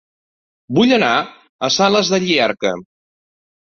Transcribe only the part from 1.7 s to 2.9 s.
Sales de Llierca